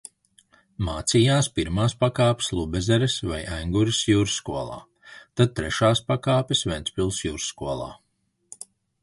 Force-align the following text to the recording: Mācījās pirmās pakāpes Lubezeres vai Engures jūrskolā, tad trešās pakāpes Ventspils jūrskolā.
Mācījās 0.85 1.49
pirmās 1.59 1.93
pakāpes 2.03 2.47
Lubezeres 2.59 3.17
vai 3.33 3.43
Engures 3.59 4.01
jūrskolā, 4.13 4.79
tad 5.13 5.55
trešās 5.61 6.03
pakāpes 6.11 6.67
Ventspils 6.73 7.23
jūrskolā. 7.29 7.89